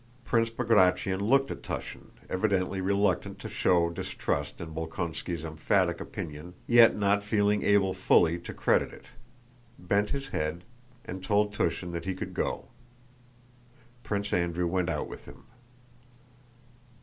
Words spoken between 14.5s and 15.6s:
went out with him.